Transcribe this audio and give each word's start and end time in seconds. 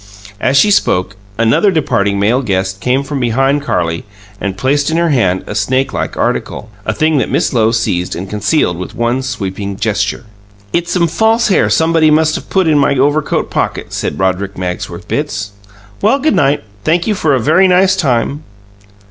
As 0.39 0.57
she 0.57 0.71
spoke, 0.71 1.15
another 1.37 1.69
departing 1.69 2.19
male 2.19 2.41
guest 2.41 2.79
came 2.81 3.03
from 3.03 3.19
behind 3.19 3.61
Carlie 3.61 4.03
and 4.39 4.57
placed 4.57 4.89
in 4.89 4.97
her 4.97 5.09
hand 5.09 5.43
a 5.45 5.53
snakelike 5.53 6.17
article 6.17 6.71
a 6.87 6.91
thing 6.95 7.19
that 7.19 7.29
Miss 7.29 7.53
Lowe 7.53 7.69
seized 7.71 8.15
and 8.15 8.27
concealed 8.27 8.77
with 8.79 8.95
one 8.95 9.21
sweeping 9.21 9.77
gesture. 9.77 10.25
"It's 10.73 10.91
some 10.91 11.07
false 11.07 11.49
hair 11.49 11.69
somebody 11.69 12.09
must 12.09 12.35
of 12.35 12.49
put 12.49 12.65
in 12.65 12.79
my 12.79 12.95
overcoat 12.97 13.51
pocket," 13.51 13.93
said 13.93 14.17
Roderick 14.17 14.57
Magsworth 14.57 15.07
Bitts. 15.07 15.51
"Well, 16.01 16.17
'g 16.19 16.31
night. 16.31 16.63
Thank 16.83 17.05
you 17.05 17.13
for 17.13 17.35
a 17.35 17.39
very 17.39 17.67
nice 17.67 17.95
time." 17.95 18.41